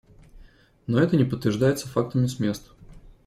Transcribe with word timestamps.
Но 0.87 0.99
это 0.99 1.15
не 1.15 1.25
подтверждается 1.25 1.87
фактами 1.87 2.25
с 2.25 2.39
мест. 2.39 2.71